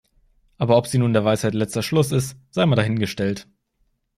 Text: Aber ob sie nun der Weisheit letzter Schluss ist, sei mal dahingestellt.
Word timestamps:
Aber 0.57 0.77
ob 0.77 0.87
sie 0.87 0.97
nun 0.97 1.13
der 1.13 1.23
Weisheit 1.25 1.53
letzter 1.53 1.83
Schluss 1.83 2.11
ist, 2.11 2.35
sei 2.49 2.65
mal 2.65 2.75
dahingestellt. 2.75 3.47